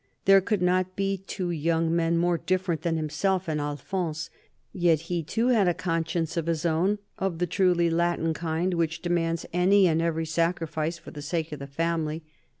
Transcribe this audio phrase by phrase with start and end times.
[0.25, 4.31] There could not be two young men more different than himself and Alphonse;
[4.73, 9.03] yet he too had a conscience of his own, of the truly Latin kind which
[9.03, 12.23] demands any and every sacrifice for the sake of the family.